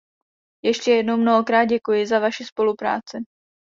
Ještě 0.65 0.91
jednou 0.91 1.17
mnohokrát 1.17 1.65
děkuji 1.65 2.07
za 2.07 2.19
vaši 2.19 2.43
spolupráci. 2.45 3.17